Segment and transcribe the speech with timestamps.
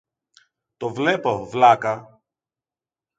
[0.77, 2.21] Το βλέπω, βλάκα!